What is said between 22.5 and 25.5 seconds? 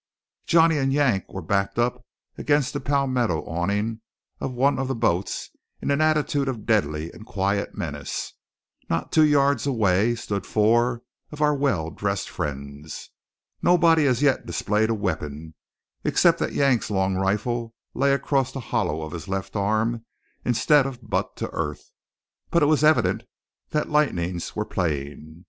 it was evident that lightnings were playing.